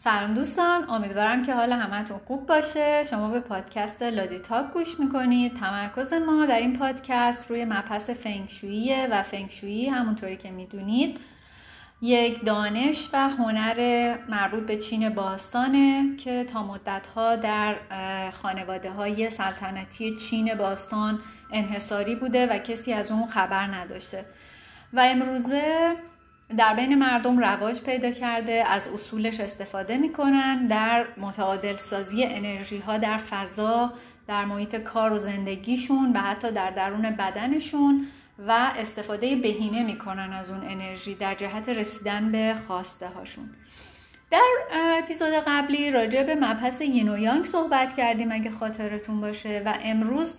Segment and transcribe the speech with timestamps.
[0.00, 3.04] سلام دوستان امیدوارم که حال همتون خوب باشه.
[3.10, 5.56] شما به پادکست لادی تاک گوش می‌کنید.
[5.60, 11.20] تمرکز ما در این پادکست روی مبحث فنگشویی و فنگشویی همونطوری که می‌دونید.
[12.02, 17.76] یک دانش و هنر مربوط به چین باستانه که تا مدتها در
[18.42, 21.20] خانواده های سلطنتی چین باستان
[21.52, 24.24] انحصاری بوده و کسی از اون خبر نداشته.
[24.92, 25.96] و امروزه
[26.56, 32.98] در بین مردم رواج پیدا کرده از اصولش استفاده می‌کنن در متعادل سازی انرژی ها
[32.98, 33.92] در فضا
[34.26, 38.06] در محیط کار و زندگیشون و حتی در درون بدنشون
[38.46, 43.50] و استفاده بهینه می‌کنن از اون انرژی در جهت رسیدن به خواسته هاشون
[44.30, 49.74] در اپیزود قبلی راجع به مبحث ین و یانگ صحبت کردیم اگه خاطرتون باشه و
[49.82, 50.36] امروز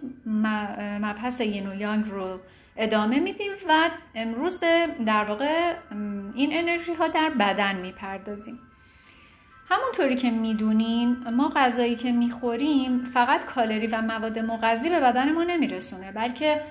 [1.02, 2.40] مبحث ین و یانگ رو
[2.78, 5.74] ادامه میدیم و امروز به در واقع
[6.36, 8.60] این انرژی ها در بدن می‌پردازیم.
[9.70, 15.44] همونطوری که می‌دونین ما غذایی که می‌خوریم فقط کالری و مواد مغذی به بدن ما
[15.44, 16.62] نمیرسونه بلکه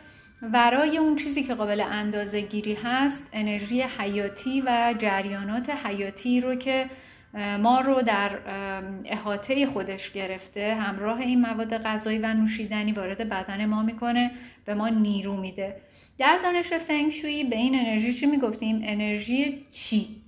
[0.42, 6.86] ورای اون چیزی که قابل اندازه گیری هست انرژی حیاتی و جریانات حیاتی رو که
[7.58, 8.30] ما رو در
[9.04, 14.30] احاطه خودش گرفته همراه این مواد غذایی و نوشیدنی وارد بدن ما می‌کنه
[14.64, 15.76] به ما نیرو میده.
[16.18, 20.22] در دانش فنگشویی به این انرژی چی می‌گفتیم؟ انرژی چی؟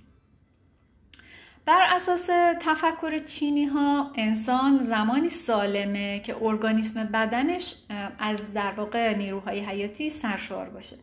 [1.65, 7.75] بر اساس تفکر چینی ها انسان زمانی سالمه که ارگانیسم بدنش
[8.19, 10.95] از در واقع نیروهای حیاتی سرشار باشه.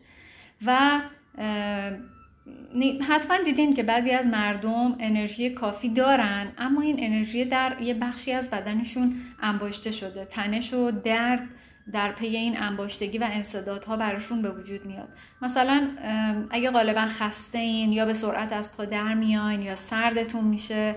[0.65, 1.01] و
[3.09, 8.31] حتما دیدین که بعضی از مردم انرژی کافی دارن اما این انرژی در یه بخشی
[8.31, 10.25] از بدنشون انباشته شده.
[10.25, 11.49] تنش و درد
[11.93, 15.09] در پی این انباشتگی و انصدادها براشون به وجود میاد.
[15.41, 15.89] مثلا
[16.49, 20.95] اگه غالبا خسته این یا به سرعت از پا در میاین یا سردتون میشه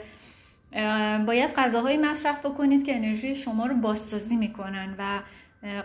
[1.26, 5.20] باید غذاهایی مصرف بکنید که انرژی شما رو بازسازی می‌کنن و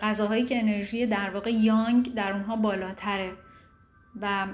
[0.01, 3.31] غذاهایی که انرژی در واقع یانگ در اونها بالاتره.
[4.21, 4.45] و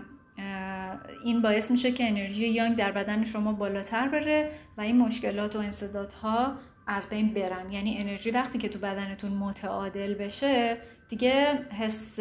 [1.23, 5.59] این باعث میشه که انرژی یانگ در بدن شما بالاتر بره و این مشکلات و
[5.59, 6.53] انصدادها
[6.87, 7.71] از بین برن.
[7.71, 10.77] یعنی انرژی وقتی که تو بدنتون متعادل بشه
[11.09, 12.19] دیگه حس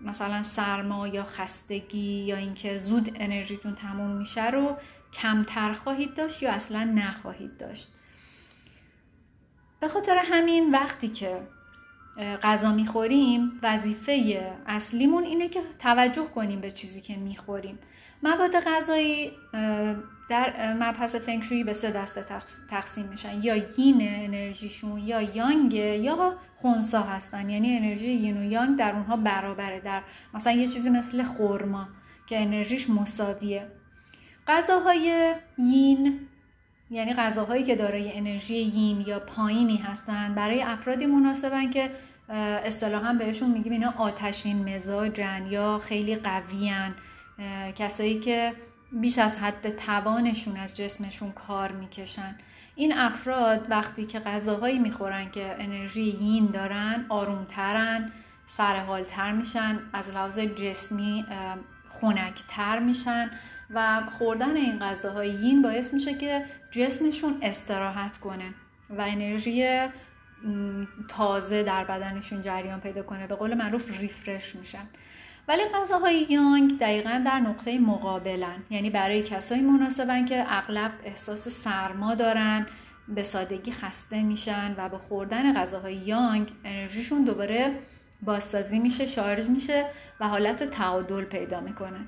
[0.00, 4.76] مثلا سرما یا خستگی یا اینکه زود انرژیتون تموم میشه رو
[5.12, 7.88] کمتر خواهید داشت یا اصلا نخواهید داشت.
[9.80, 11.40] به خاطر همین وقتی که
[12.42, 17.78] غذا می‌خوریم وظیفه اصلیمون اینه که توجه کنیم به چیزی که می‌خوریم.
[18.26, 19.32] مواد غذایی
[20.28, 22.24] در مبحث فنگشویی به سه دسته
[22.70, 23.42] تقسیم میشن.
[23.42, 27.50] یا یین انرژیشون یا یانگ یا خونسا هستن.
[27.50, 29.80] یعنی انرژی یین و یانگ در اونها برابره.
[29.80, 30.02] در
[30.34, 31.88] مثلا یه چیزی مثل خورما
[32.26, 33.66] که انرژیش مساویه.
[34.48, 36.20] غذاهای یین
[36.90, 41.90] یعنی غذاهایی که دارای انرژی یین یا پایینی هستن برای افرادی مناسبن که
[42.64, 46.94] اصطلاحا بهشون میگیم اینا آتشین مزاجن یا خیلی قویان
[47.76, 48.52] کسایی که
[48.92, 52.36] بیش از حد توانشون از جسمشون کار می‌کشن.
[52.74, 58.12] این افراد وقتی که غذاهایی می‌خورن که انرژی یین دارن آرومترن
[58.46, 61.24] سرحالتر میشن از لحاظ جسمی
[61.88, 63.30] خونکتر میشن
[63.70, 68.54] و خوردن این غذاهای یین باعث میشه که جسمشون استراحت کنه
[68.90, 69.78] و انرژی
[71.08, 73.26] تازه در بدنشون جریان پیدا کنه.
[73.26, 74.86] به قول معروف ریفرش میشن.
[75.48, 78.64] ولی غذاهای یانگ دقیقا در نقطه مقابلن.
[78.70, 82.66] یعنی برای کسایی مناسبن که اغلب احساس سرما دارن
[83.08, 87.78] به سادگی خسته میشن و به خوردن غذاهای یانگ انرژیشون دوباره
[88.22, 89.86] بازسازی میشه شارژ میشه
[90.20, 92.06] و حالت تعادل پیدا می‌کنه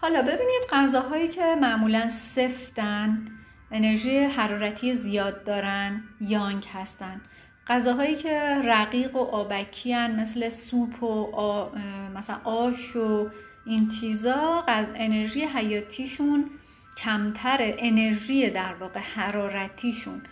[0.00, 3.26] حالا ببینید غذاهایی که معمولا سفتن
[3.70, 7.20] انرژی حرارتی زیاد دارن یانگ هستن.
[7.66, 11.70] غذاهایی که رقیق و آبکی هن مثل سوپ و
[12.14, 13.30] مثلا آش و
[13.66, 16.50] این چیزا از انرژی حیاتیشون
[16.96, 20.22] کمتره انرژی در واقع حرارتیشون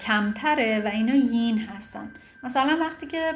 [0.00, 2.14] کمتره و اینا یین هستن.
[2.42, 3.32] مثلا وقتی که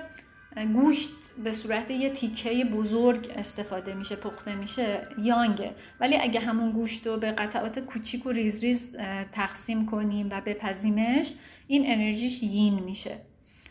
[0.75, 1.11] گوشت
[1.45, 7.17] به صورت یه تیکه بزرگ استفاده میشه پخته میشه یانگه ولی اگه همون گوشت رو
[7.17, 8.97] به قطعات کوچیک و ریز ریز
[9.33, 11.35] تقسیم کنیم و بپزیمش
[11.69, 13.17] این انرژیش یین میشه.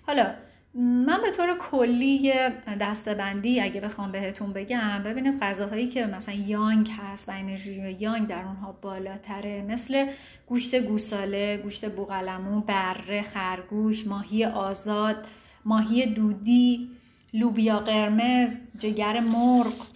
[0.08, 0.34] حالا
[0.76, 2.32] من به طور کلی
[2.80, 8.44] دستبندی اگه بخوام بهتون بگم ببینید غذاهایی که مثلا یانگ هست و انرژی یانگ در
[8.46, 10.08] اونها بالاتره مثل
[10.48, 15.26] گوشت گوساله، گوشت بوغلمون، بره، خرگوش، ماهی آزاد،
[15.66, 16.90] ماهی دودی،
[17.34, 19.88] لوبیا قرمز، جگر مرغ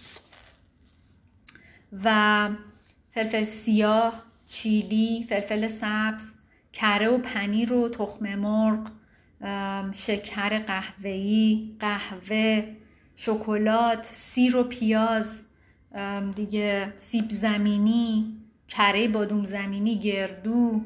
[2.04, 2.48] و
[3.10, 6.41] فلفل سیاه چیلی فلفل سبز.
[6.72, 8.90] کره و پنیر و تخم مرغ
[9.92, 12.64] شکر قهوه‌ای قهوه
[13.16, 15.42] شکلات سیر و پیاز
[16.36, 18.36] دیگه سیب زمینی
[18.68, 20.80] کره بادوم زمینی گردو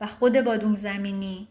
[0.00, 1.48] و خود بادوم زمینی.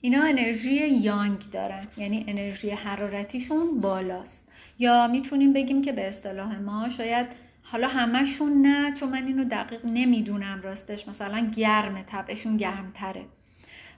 [0.00, 4.48] اینا انرژی یانگ دارن یعنی انرژی حرارتیشون بالاست.
[4.78, 7.26] یا می‌تونیم بگیم که به اصطلاح ما شاید
[7.72, 11.08] حالا همهشون نه چون من اینو دقیق نمی‌دونم راستش.
[11.08, 13.24] مثلا گرمه طبعشون گرمتره.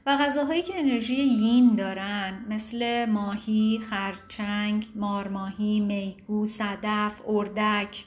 [0.07, 8.05] و غذاهایی که انرژی یین دارن مثل ماهی، خرچنگ، مارماهی، میگو، صدف، اردک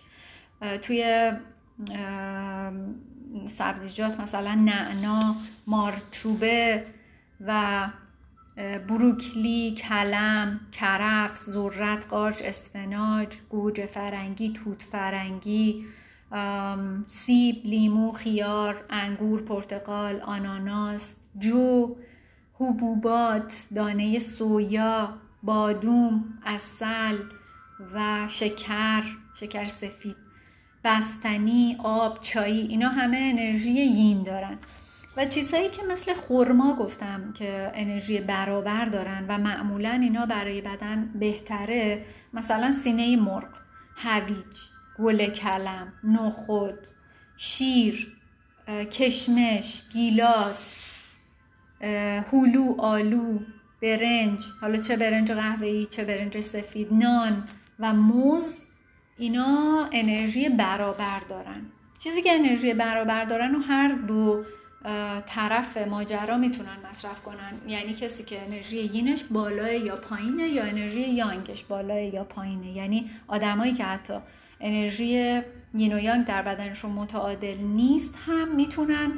[0.81, 1.31] توی
[3.49, 5.35] سبزیجات مثلا نعنا،
[5.67, 6.85] مارچوبه
[7.47, 7.83] و
[8.87, 15.85] بروکلی، کلم، کرفس، ذرت، قارچ، اسفناج، گوجه فرنگی، توت فرنگی،
[17.07, 21.95] سیب، لیمو، خیار، انگور، پرتقال، آناناس، جو،
[22.53, 25.09] حبوبات، دانه سویا،
[25.43, 27.17] بادوم، اصل
[27.93, 29.03] و شکر،
[29.39, 30.15] شکر سفید،
[30.83, 34.57] بستنی، آب، چایی اینا همه انرژی یین دارن.
[35.17, 41.11] و چیزهایی که مثل خرما گفتم که انرژی برابر دارن و معمولا اینا برای بدن
[41.19, 43.49] بهتره مثلا سینه مرغ
[43.95, 44.57] هویج
[44.97, 46.79] گل کلم نخود
[47.37, 48.17] شیر
[48.67, 50.89] کشمش گیلاس
[52.31, 53.39] هلو آلو
[53.81, 57.43] برنج حالا چه برنج قهوه‌ای چه برنج سفید نان
[57.79, 58.63] و موز
[59.17, 61.61] اینا انرژی برابر دارن.
[61.99, 64.45] چیزی که انرژی برابر دارن و هر دو
[65.27, 67.53] طرف ماجرا می‌تونن مصرف کنن.
[67.67, 72.71] یعنی کسی که انرژی یینش بالاه یا پایینه یا انرژی یانگش بالاه یا پایینه.
[72.71, 74.13] یعنی آدمایی که حتی
[74.59, 75.41] انرژی
[75.73, 79.11] یین و یانگ در بدنشون متعادل نیست هم می‌تونن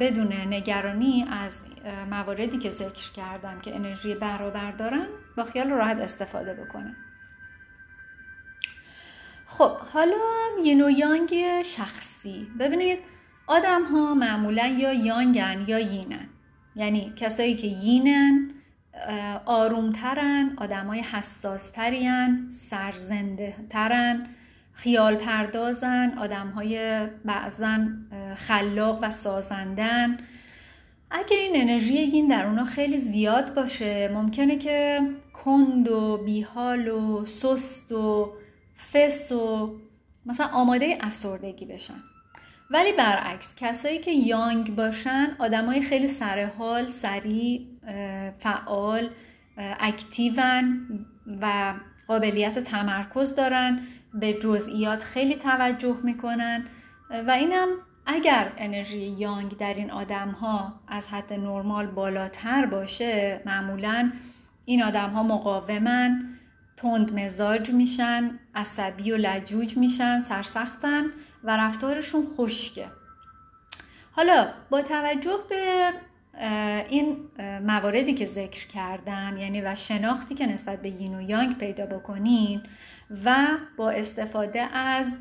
[0.00, 1.62] بدون نگرانی از
[2.10, 6.96] مواردی که ذکر کردم که انرژی برابر دارن با خیال راحت استفاده بکنن.
[9.46, 10.16] خب حالا
[10.64, 12.46] یین و یانگ شخصی.
[12.60, 12.98] ببینید
[13.48, 16.28] آدم ها معمولا یا یانگن یا یینن.
[16.76, 18.50] یعنی کسایی که یینن
[19.46, 24.26] آرومترن آدمای حساسترین سرزنده ترن
[24.72, 27.78] خیال پردازن آدم های بعضا
[28.36, 30.18] خلاق و سازندن
[31.10, 35.00] اگه این انرژی یین در اونا خیلی زیاد باشه ممکنه که
[35.44, 38.32] کند و بیحال و سست و
[38.92, 39.76] فس و
[40.26, 41.94] مثلا آماده افسردگی بشن.
[42.70, 47.66] ولی برعکس کسایی که یانگ باشن آدمای خیلی سرحال سریع
[48.38, 49.10] فعال
[49.58, 50.86] اکتیون
[51.40, 51.74] و
[52.08, 53.80] قابلیت تمرکز دارن
[54.14, 56.64] به جزئیات خیلی توجه می‌کنن.
[57.26, 57.68] و اینم
[58.06, 64.12] اگر انرژی یانگ در این آدم ها از حد نرمال بالاتر باشه معمولا
[64.64, 66.24] این آدم ها مقاومن
[66.76, 71.04] تند مزاج میشن عصبی و لجوج میشن سرسختن.
[71.44, 72.86] و رفتارشون خشکه.
[74.12, 75.92] حالا با توجه به
[76.88, 77.16] این
[77.66, 82.62] مواردی که ذکر کردم یعنی و شناختی که نسبت به یین و یانگ پیدا بکنین
[83.24, 83.46] و
[83.76, 85.16] با استفاده از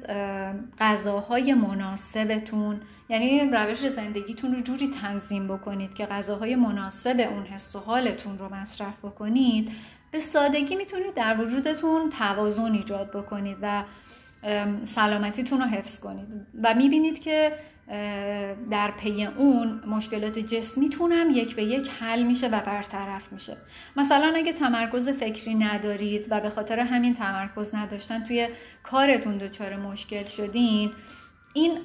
[0.80, 7.80] غذاهای مناسبتون یعنی روش زندگیتون رو جوری تنظیم بکنید که غذاهای مناسب اون حس و
[7.80, 9.72] حالتون رو مصرف بکنید
[10.12, 13.84] به سادگی می‌تونید در وجودتون توازن ایجاد بکنید و
[14.84, 16.28] سلامتیتون رو حفظ کنید.
[16.64, 17.52] و می‌بینید که
[18.72, 23.58] در پی اون مشکلات جسمیتون هم یک به یک حل میشه و برطرف میشه.
[23.96, 28.48] مثلا اگه تمرکز فکری ندارید و به خاطر همین تمرکز نداشتن توی
[28.84, 30.92] کارتون دچار مشکل شدین
[31.54, 31.80] این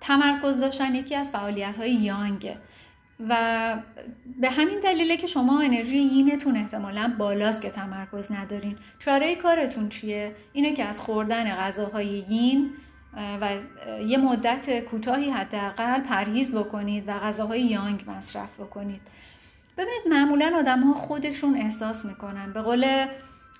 [0.00, 2.56] تمرکز داشتن یکی از فعالیت های یانگه.
[3.28, 3.76] و
[4.40, 8.76] به همین دلیله که شما انرژی یینتون احتمالا بالاست که تمرکز ندارین.
[8.98, 12.70] چاره کارتون چیه؟ اینه که از خوردن غذاهای یین
[13.40, 13.48] و
[14.06, 19.00] یه مدت کوتاهی حداقل پرهیز بکنید و غذاهای یانگ مصرف بکنید.
[19.76, 22.52] ببینید معمولا آدم ها خودشون احساس می‌کنن.
[22.52, 23.06] به قول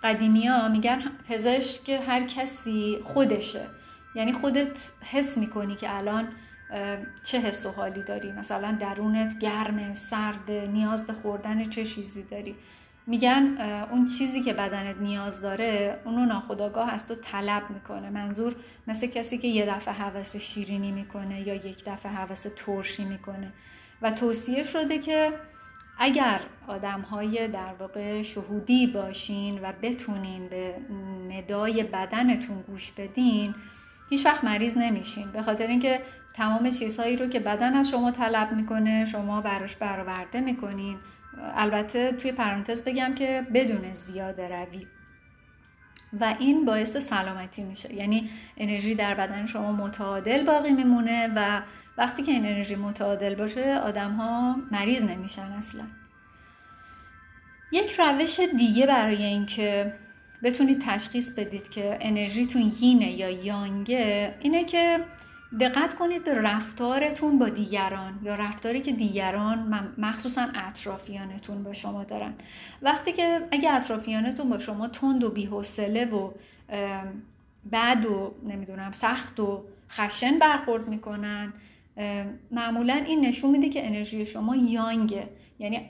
[0.03, 3.67] قدیمی ها میگن پزشک هر کسی خودشه.
[4.15, 6.29] یعنی خودت حس می‌کنی که الان
[7.25, 12.57] چه حس و حالی داری؟ مثلا درونت گرم سرد نیاز به خوردن چه چیزی داری؟
[13.07, 13.57] میگن
[13.91, 18.11] اون چیزی که بدنت نیاز داره اونو ناخداگاه از تو طلب می‌کنه.
[18.11, 23.53] منظور مثل کسی که یه دفعه حوس شیرینی می‌کنه یا یک دفعه حوس ترشی می‌کنه.
[24.03, 25.33] و توصیه شده که
[25.99, 30.75] اگر آدم های در واقع شهودی باشین و بتونین به
[31.29, 33.55] ندای بدنتون گوش بدین
[34.13, 36.01] هیچ وقت مریض نمیشین به خاطر اینکه
[36.35, 40.97] تمام چیزهایی رو که بدن از شما طلب می‌کنه شما براش برآورده می‌کنین.
[41.55, 44.87] البته توی پرانتز بگم که بدون زیاده روی.
[46.21, 47.95] و این باعث سلامتی میشه.
[47.95, 51.63] یعنی انرژی در بدن شما متعادل باقی میمونه و
[51.99, 55.85] وقتی که این انرژی متعادل باشه آدم ها مریض نمیشن اصلا.
[57.73, 59.93] یک روش دیگه برای اینکه
[60.43, 65.01] بتونید تشخیص بدید که انرژیتون یینه یا یانگه اینه که
[65.61, 72.35] دقت کنید به رفتارتون با دیگران یا رفتاری که دیگران مخصوصا اطرافیانتون با شما دارن.
[72.83, 76.31] وقتی که اگه اطرافیانتون با شما تند و بیحوصله و
[77.73, 81.53] بد و نمی‌دونم سخت و خشن برخورد می‌کنن
[82.51, 85.29] معمولا این نشون میده که انرژی شما یانگه.
[85.59, 85.81] یعنی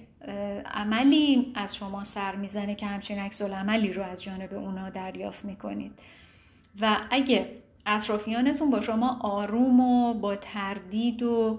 [0.67, 5.93] عملی از شما سر می‌زنه که همچین عکس عملی رو از جانب اونا دریافت می‌کنید.
[6.81, 7.47] و اگه
[7.87, 11.59] اطرافیانتون با شما آروم و با تردید و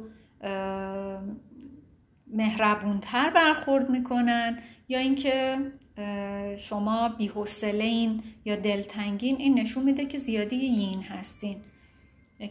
[2.28, 4.58] مهربونتر برخورد می‌کنن
[4.90, 5.58] یا اینکه
[6.58, 11.58] شما بیحوصله این یا دلتنگین این نشون میده که زیادی یین هستین.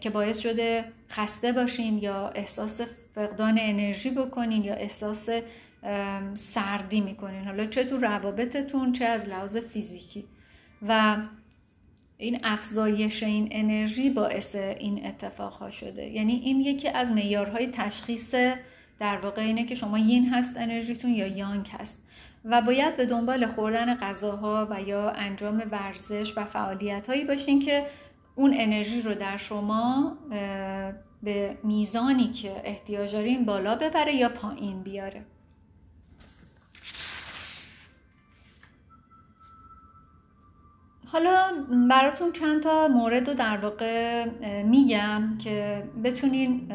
[0.01, 2.81] که باعث شده خسته باشین یا احساس
[3.15, 5.29] فقدان انرژی بکنین یا احساس
[6.35, 7.45] سردی می‌کنین.
[7.45, 10.25] حالا چه تو روابطتون چه از لحاظ فیزیکی.
[10.89, 11.17] و
[12.19, 16.07] این افزایش این انرژی باعث این اتفاق ها شده.
[16.07, 18.35] یعنی این یکی از معیارهای تشخیص
[18.99, 22.03] در واقع اینه که شما یین هست انرژیتون یا یانگ هست.
[22.45, 27.87] و باید به دنبال خوردن غذاها و یا انجام ورزش و فعالیت هایی باشین که
[28.35, 30.17] اون انرژی رو در شما
[31.23, 35.25] به میزانی که احتیاج دارین بالا ببره یا پایین بیاره.
[41.13, 44.25] حالا براتون چند تا مورد رو در واقع
[44.63, 46.73] میگم که بتونین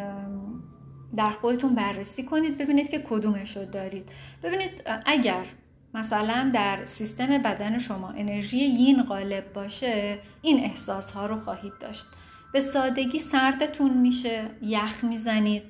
[1.15, 4.09] در خودتون بررسی کنید ببینید که کدومش رو دارید.
[4.43, 4.71] ببینید
[5.05, 5.45] اگر
[5.93, 12.05] مثلا در سیستم بدن شما انرژی یین غالب باشه این احساس ها رو خواهید داشت.
[12.53, 15.63] به سادگی سردتون میشه یخ می‌زنید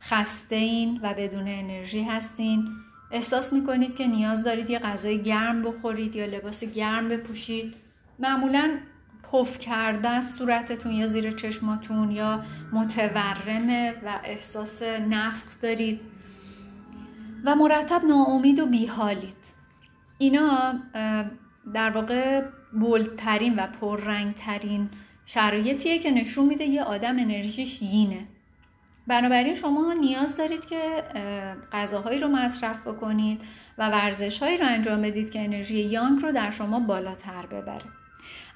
[0.00, 2.68] خسته این و بدون انرژی هستین.
[3.10, 7.74] احساس می‌کنید که نیاز دارید یه غذای گرم بخورید یا لباس گرم بپوشید.
[8.18, 8.78] معمولا
[9.32, 16.00] پف کرده صورتتون یا زیر چشماتون یا متورمه و احساس نفخ دارید
[17.44, 19.36] و مرتب ناامید و بیحالید.
[20.18, 20.74] اینا
[21.74, 24.90] در واقع بولترین و پررنگترین
[25.26, 28.26] شرایطیه که نشون میده یه آدم انرژیش یینه.
[29.06, 31.04] بنابراین شما نیاز دارید که
[31.72, 33.40] غذاهایی رو مصرف بکنید
[33.78, 37.97] و ورزشهایی رو انجام بدید که انرژی یانگ رو در شما بالاتر ببره.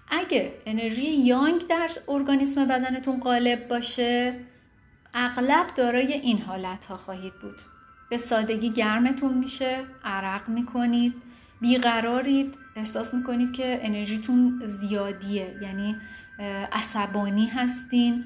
[0.08, 4.34] اگه انرژی یانگ در ارگانیسم بدنتون غالب باشه
[5.14, 7.56] اغلب دارای این حالت ها خواهید بود.
[8.10, 11.14] به سادگی گرمتون میشه عرق می‌کنید
[11.60, 12.54] بیقرارید.
[12.76, 15.96] احساس می‌کنید که انرژیتون زیادیه یعنی
[16.72, 18.24] عصبانی هستین.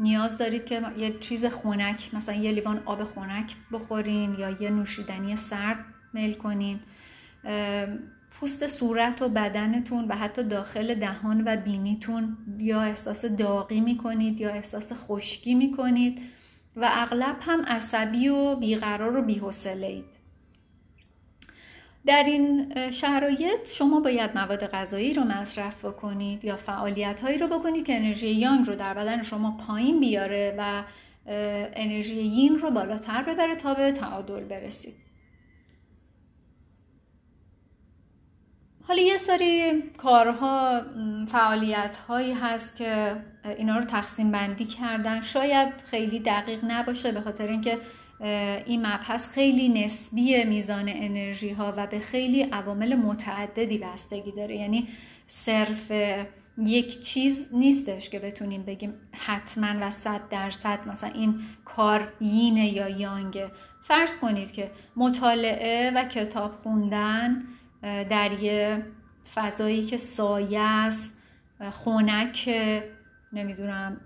[0.00, 5.36] نیاز دارید که یه چیز خونک مثلا یه لیوان آب خونک بخورین یا یه نوشیدنی
[5.36, 6.80] سرد میل کنین.
[8.40, 14.50] پوست صورت و بدنتون و حتی داخل دهان و بینیتون یا احساس داغی می‌کنید یا
[14.50, 16.18] احساس خشکی می‌کنید
[16.76, 20.04] و اغلب هم عصبی و بیقرار و بیحوصله اید.
[22.06, 27.86] در این شرایط شما باید مواد غذایی رو مصرف بکنید یا فعالیت هایی رو بکنید
[27.86, 30.82] که انرژی یانگ رو در بدن شما پایین بیاره و
[31.76, 35.03] انرژی یین رو بالاتر ببره تا به تعادل برسید.
[38.88, 40.80] حالا یه سری کارها
[41.28, 43.16] فعالیت هایی هست که
[43.58, 45.20] اینا رو تقسیم بندی کردن.
[45.20, 47.78] شاید خیلی دقیق نباشه به خاطر اینکه
[48.66, 54.56] این مبحث خیلی نسبی میزان انرژی ها و به خیلی عوامل متعددی بستگی داره.
[54.56, 54.88] یعنی
[55.26, 55.92] صرف
[56.58, 62.88] یک چیز نیستش که بتونیم بگیم حتما و صد درصد مثلا این کار یینه یا
[62.88, 63.50] یانگه.
[63.80, 67.44] فرض کنید که مطالعه و کتاب خوندن
[67.84, 68.82] در یه
[69.34, 71.18] فضایی که سایه است
[71.72, 72.50] خونک
[73.32, 73.96] نمی‌دونم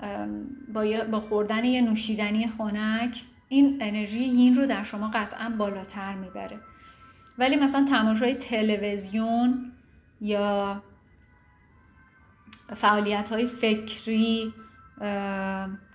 [0.75, 6.61] با, با خوردن یه نوشیدنی خونک این انرژی یین رو در شما قطعا بالاتر می‌بره.
[7.38, 9.73] ولی مثلا تماشای تلویزیون
[10.20, 10.82] یا
[12.76, 14.54] فعالیت های فکری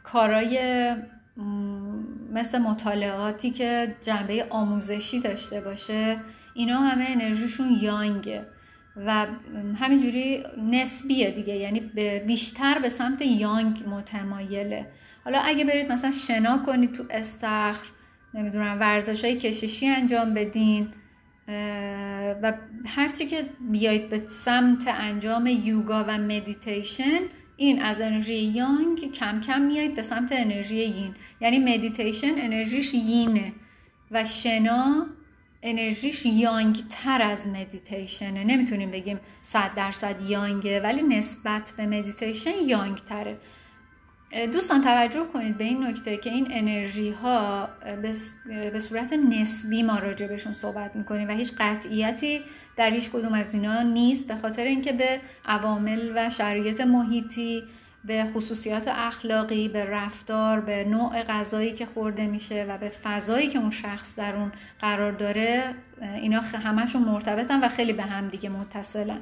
[0.04, 0.96] کارای
[2.34, 6.20] مثل مطالعاتی که جنبه آموزشی داشته باشه
[6.54, 8.46] اینا همه انرژیشون یانگه
[8.96, 9.28] و
[9.76, 11.80] همینجوری نسبیه دیگه یعنی
[12.28, 14.88] بیشتر به سمت یانگ متمایله.
[15.24, 17.88] حالا اگه برید مثلا شنا کنید تو استخر
[18.34, 20.88] نمی‌دونم ورزش های کششی انجام بدین
[22.42, 22.54] و
[22.86, 27.20] هرچی که بیایید به سمت انجام یوگا و مدیتیشن
[27.58, 31.16] این از انرژی یانگ کم کم میایید به سمت انرژی یین.
[31.42, 33.54] یعنی مدیتیشن انرژیش یینه
[34.12, 35.06] و شنا
[35.64, 38.44] انرژیش یانگ تر از مدیتیشنه.
[38.44, 43.38] نمی‌تونیم بگیم صد درصد یانگه ولی نسبت به مدیتیشن یانگ تره
[44.54, 47.70] دوستان توجه کنید به این نکته که این انرژی ها
[48.74, 52.42] به صورت نسبی ما راجع بهشون صحبت می‌کنیم و هیچ قطعیتی
[52.78, 57.64] در هیچ کدوم از اینا نیست به خاطر اینکه به عوامل و شرایط محیطی
[58.06, 63.60] به خصوصیات اخلاقی به رفتار به نوع غذایی که خورده میشه و به فضایی که
[63.60, 69.22] اون شخص در اون قرار داره اینا همشون مرتبطن و خیلی به هم دیگه متصلن.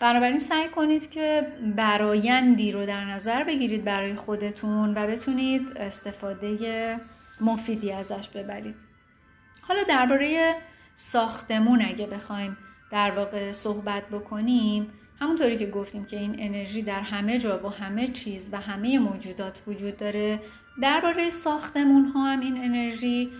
[0.00, 6.96] بنابراین سعی کنید که برایندی رو در نظر بگیرید برای خودتون و بتونید استفاده
[7.40, 8.74] مفیدی ازش ببرید.
[9.60, 10.54] حالا درباره
[10.94, 12.56] ساختمون اگه بخوایم
[12.90, 18.08] در واقع صحبت بکنیم همونطوری که گفتیم که این انرژی در همه جا با همه
[18.08, 20.40] چیز و همه موجودات وجود داره
[20.82, 23.30] درباره ساختمون ها هم این انرژی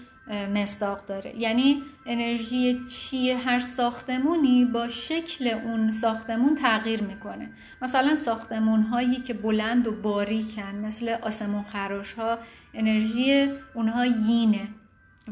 [0.54, 1.35] مصداق داره.
[1.38, 7.50] یعنی انرژی چی هر ساختمونی با شکل اون ساختمون تغییر می‌کنه.
[7.83, 12.38] مثلا ساختمون هایی که بلند و باریکن مثل آسمون خراش ها
[12.75, 14.69] انرژی اونها یینه.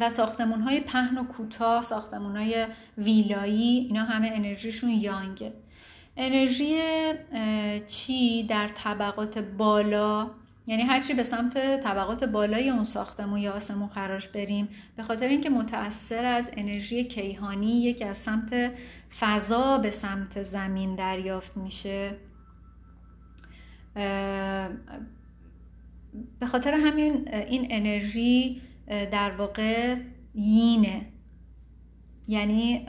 [0.00, 2.66] و ساختمون های پهن و کوتاه ساختمون های
[2.98, 5.52] ویلایی اینا همه انرژیشون یانگه.
[6.16, 6.80] انرژی
[7.86, 10.30] چی در طبقات بالا؟
[10.66, 15.50] یعنی هرچی به سمت طبقات بالای اون ساختمون یا آسمون خراش بریم به خاطر اینکه
[15.50, 18.72] متأثر از انرژی کیهانی یکی از سمت
[19.20, 22.16] فضا به سمت زمین دریافت میشه.
[26.40, 29.96] به خاطر همین این انرژی در واقع
[30.34, 31.06] یینه.
[32.28, 32.86] یعنی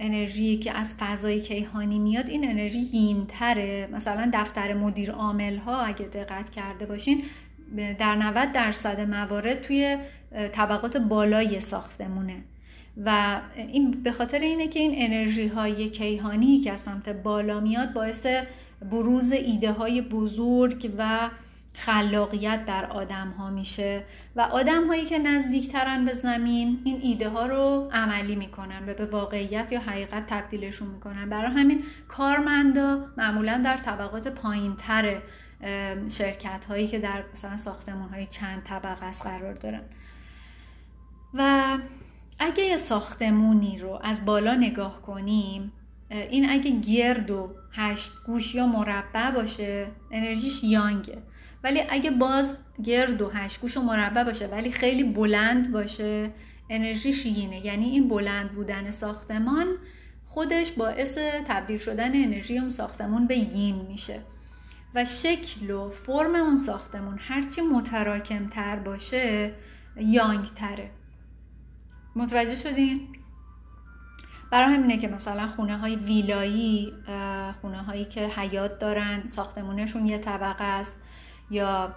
[0.00, 6.04] انرژی که از فضای کیهانی میاد این انرژی یینتره مثلا دفتر مدیر عامل ها اگه
[6.04, 7.22] دقت کرده باشین
[7.98, 9.96] در 90 درصد موارد توی
[10.52, 12.36] طبقات بالای ساختمونه.
[13.04, 17.92] و این به خاطر اینه که این انرژی های کیهانی که از سمت بالا میاد
[17.92, 18.26] باعث
[18.90, 21.30] بروز ایده های بزرگ و
[21.74, 24.04] خلاقیت در آدم ها میشه
[24.36, 29.06] و آدم هایی که نزدیکترن به زمین این ایده ها رو عملی می‌کنن و به
[29.06, 31.28] واقعیت یا حقیقت تبدیلشون می‌کنن.
[31.28, 35.22] برای همین کارمندا معمولا در طبقات پایین تر
[36.08, 39.82] شرکت هایی که در مثلا ساختمون های چند طبقه است قرار دارن.
[41.34, 41.78] و
[42.38, 45.72] اگه یه ساختمونی رو از بالا نگاه کنیم
[46.10, 51.18] این اگه گرد و هشت گوش یا مربع باشه انرژیش یانگه.
[51.64, 56.30] ولی اگه باز گرد و هشگوش و مربع باشه ولی خیلی بلند باشه
[56.70, 59.66] انرژی شیینه یعنی این بلند بودن ساختمان
[60.26, 64.20] خودش باعث تبدیل شدن انرژی اون ساختمون به یین میشه.
[64.94, 69.54] و شکل و فرم اون ساختمون هرچی متراکم تر باشه
[69.96, 70.90] یانگ تره
[72.16, 73.00] متوجه شدین؟
[74.50, 76.92] برای همینه که مثلا خونه های ویلایی
[77.60, 81.00] خونه هایی که حیات دارن ساختمونشون یه طبقه است.
[81.50, 81.94] یا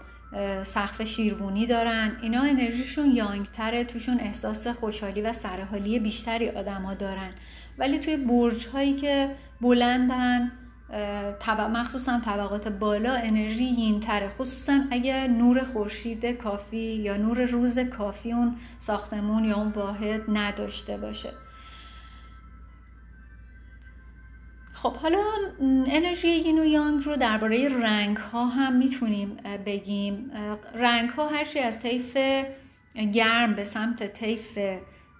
[0.64, 2.12] سقف شیروانی دارن.
[2.22, 7.30] اینا انرژیشون یانگتره توشون احساس خوشحالی و سرحالی بیشتری آدما دارن.
[7.78, 10.52] ولی توی برج هایی که بلندن
[11.74, 14.30] مخصوصا طبقات بالا انرژی یینتره.
[14.30, 20.98] خصوصا اگه نور خورشید کافی یا نور روز کافی اون ساختمون یا اون واحد نداشته
[20.98, 21.30] باشه.
[24.84, 25.24] خب حالا
[25.88, 30.32] انرژی یین و یانگ رو درباره رنگ ها هم می‌تونیم بگیم.
[30.76, 32.18] رنگ ها هرچی از طیف
[33.14, 34.60] گرم به سمت طیف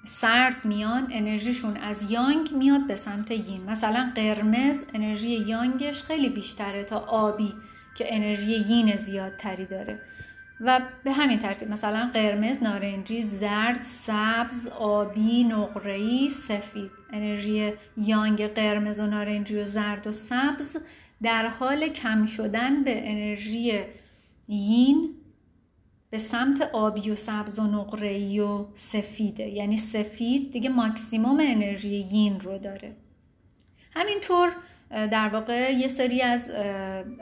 [0.06, 6.84] سرد میان انرژیشون از یانگ میاد به سمت یین مثلا قرمز انرژی یانگش خیلی بیشتره
[6.84, 7.54] تا آبی
[7.98, 10.00] که انرژی یین زیادتری داره.
[10.60, 16.92] و به همین ترتیب مثلا قرمز، نارنجی، زرد، سبز، آبی، نقره‌ای، سفید.
[17.14, 20.78] انرژی یانگ قرمز و نارنجی و زرد و سبز
[21.22, 23.80] در حال کم شدن به انرژی
[24.48, 25.10] یین
[26.10, 29.48] به سمت آبی و سبز و نقره‌ای و سفیده.
[29.48, 32.96] یعنی سفید دیگه ماکسیموم انرژی یین رو داره.
[33.96, 34.52] همینطور
[34.94, 36.52] در واقع یه سری از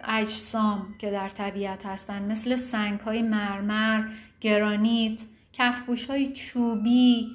[0.04, 4.04] اجسام که در طبیعت هستن مثل سنگ های مرمر،
[4.42, 5.22] گرانیت،
[5.54, 7.28] کفگوش های چوبی،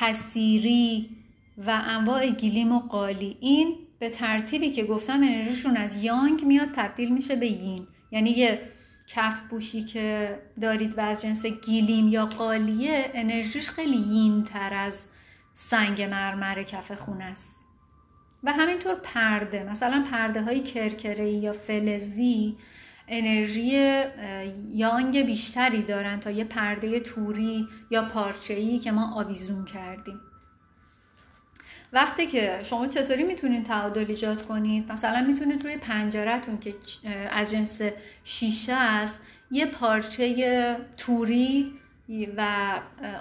[0.00, 1.10] حسیری
[1.58, 3.36] و انواع گیلیم و قالی.
[3.40, 7.86] این به ترتیبی که گفتم انرژیشون از یانگ میاد تبدیل میشه به یین.
[8.10, 8.60] یعنی یه
[9.06, 15.00] کف بوشی که دارید و از جنس گیلیم یا قالیه انرژیش خیلی یین تر از
[15.54, 17.61] سنگ مرمر کف خونه است.
[18.44, 22.56] و همینطور پرده مثلا پرده های کرکره یا فلزی
[23.08, 24.02] انرژی
[24.72, 30.20] یانگ بیشتری دارن تا یه پرده توری یا پارچه‌ای که ما آویزون کردیم.
[31.92, 36.74] وقتی که شما چطوری می‌تونید تعادل ایجاد کنید؟ مثلا می‌تونید روی پنجرهتون که
[37.30, 37.80] از جنس
[38.24, 41.72] شیشه است یه پارچه توری
[42.36, 42.72] و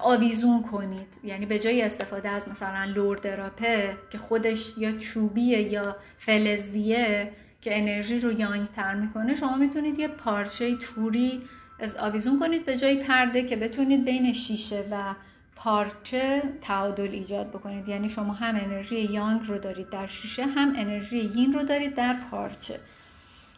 [0.01, 1.07] آویزون کنید.
[1.23, 8.19] یعنی به جای استفاده از مثلا لوردراپه که خودش یا چوبیه یا فلزیه که انرژی
[8.19, 11.41] رو یانگ تر می‌کنه شما می‌تونید یه پارچه توری
[11.79, 15.15] از آویزون کنید به جای پرده که بتونید بین شیشه و
[15.55, 17.89] پارچه تعادل ایجاد بکنید.
[17.89, 22.15] یعنی شما هم انرژی یانگ رو دارید در شیشه هم انرژی یین رو دارید در
[22.31, 22.79] پارچه.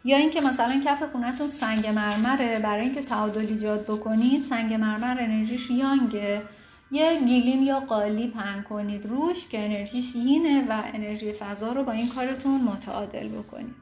[0.04, 5.70] یا اینکه مثلا کف خونتون سنگ مرمره برای اینکه تعادل ایجاد بکنید سنگ مرمر انرژیش
[5.70, 6.42] یانگه.
[6.90, 11.92] یه گیلیم یا قالی پهن کنید روش که انرژیش یینه و انرژی فضا رو با
[11.92, 13.74] این کارتون متعادل بکنید.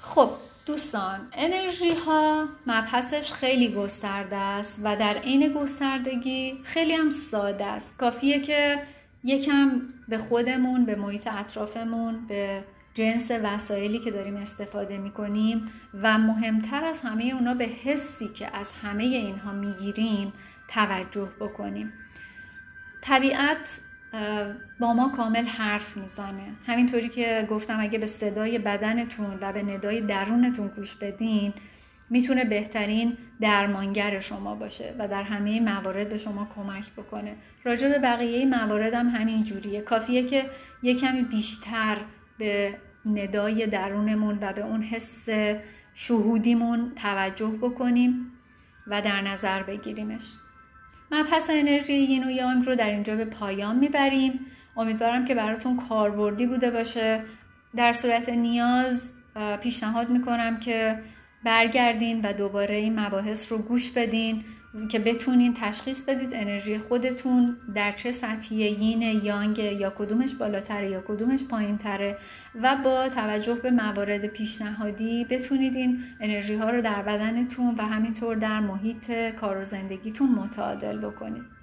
[0.00, 0.30] خب
[0.66, 7.98] دوستان انرژی ها مبحثش خیلی گسترده است و در عین گستردگی خیلی هم ساده است.
[7.98, 8.82] کافیه که
[9.24, 15.68] یکم به خودمون به محیط اطرافمون به جنس وسایلی که داریم استفاده می‌کنیم
[16.02, 20.32] و مهمتر از همه اونا به حسی که از همه اینها می‌گیریم
[20.68, 21.92] توجه بکنیم.
[23.02, 23.80] طبیعت
[24.80, 26.52] با ما کامل حرف می‌زنه.
[26.66, 31.52] همینطوری که گفتم اگه به صدای بدنتون و به ندای درونتون گوش بدین
[32.10, 37.36] می‌تونه بهترین درمانگر شما باشه و در همه موارد به شما کمک بکنه.
[37.64, 39.80] راجع به بقیه موارد هم همین جوریه.
[39.80, 40.50] کافیه که
[40.82, 41.96] یه بیشتر
[42.40, 45.28] به ندای درونمون و به اون حس
[45.94, 48.32] شهودیمون توجه بکنیم
[48.86, 50.24] و در نظر بگیریمش.
[51.10, 54.46] مبحث انرژی یین و یانگ رو در اینجا به پایان می‌بریم.
[54.76, 57.22] امیدوارم که براتون کاربردی بوده باشه.
[57.76, 59.12] در صورت نیاز
[59.60, 60.98] پیشنهاد می‌کنم که
[61.44, 64.44] برگردین و دوباره این مباحث رو گوش بدین.
[64.88, 71.00] که بتونین تشخیص بدید انرژی خودتون در چه سطحی یین یانگ یا کدومش بالاتره یا
[71.00, 72.18] کدومش پایین تره
[72.62, 78.36] و با توجه به موارد پیشنهادی بتونید این انرژی ها رو در بدنتون و همینطور
[78.36, 81.60] در محیط کار و زندگیتون متعادل بکنید.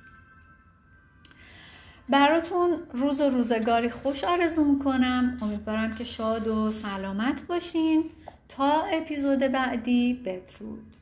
[2.10, 5.38] براتون روز و روزگاری خوش آرزو می‌کنم.
[5.42, 8.04] امیدوارم که شاد و سلامت باشین.
[8.50, 10.97] تا اپیزود بعدی بدرود.